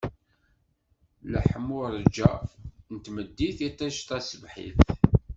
Leḥmuṛegga 1.31 2.31
n 2.93 2.95
tmeddit, 3.03 3.57
iṭij 3.69 3.95
taṣebḥit. 4.07 4.79